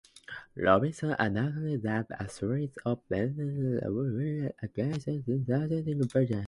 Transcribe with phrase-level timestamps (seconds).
[0.55, 6.39] Robinson announced that a series of measures would be undertaken against Scientology in Britain.